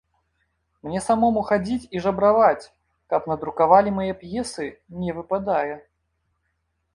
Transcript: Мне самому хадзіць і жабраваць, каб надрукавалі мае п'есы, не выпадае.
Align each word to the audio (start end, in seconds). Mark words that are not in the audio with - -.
Мне 0.85 1.01
самому 1.07 1.39
хадзіць 1.49 1.89
і 1.97 2.01
жабраваць, 2.05 2.69
каб 3.13 3.27
надрукавалі 3.33 3.89
мае 3.99 4.09
п'есы, 4.23 4.65
не 5.05 5.11
выпадае. 5.19 5.75